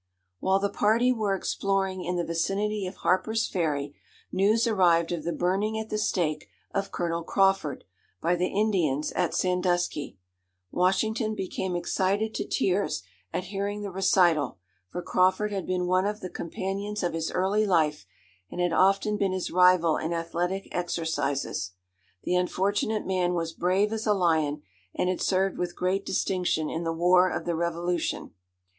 [0.39, 3.93] "While the party were exploring in the vicinity of Harper's Ferry,
[4.31, 7.83] news arrived of the burning at the stake of Colonel Crawford,
[8.19, 10.17] by the Indians at Sandusky.
[10.71, 14.57] Washington became excited to tears at hearing the recital,
[14.89, 18.07] for Crawford had been one of the companions of his early life,
[18.49, 21.73] and had often been his rival in athletic exercises.
[22.23, 24.63] The unfortunate man was brave as a lion,
[24.95, 28.31] and had served with great distinction in the war of the revolution.